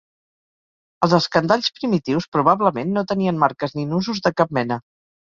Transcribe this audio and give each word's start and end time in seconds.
Els 1.07 1.11
escandalls 1.17 1.67
primitius, 1.79 2.27
probablement, 2.37 2.89
no 2.95 3.03
tenien 3.11 3.37
marques 3.43 3.75
ni 3.81 3.85
nusos 3.91 4.23
de 4.29 4.33
cap 4.41 4.57
mena. 4.59 4.79